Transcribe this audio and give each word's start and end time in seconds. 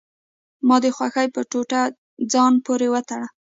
ما 0.67 0.75
د 0.83 0.85
غوښې 0.95 1.25
په 1.35 1.41
ټوټه 1.51 1.81
ځان 2.31 2.53
پورې 2.65 2.87
وتړه. 2.93 3.27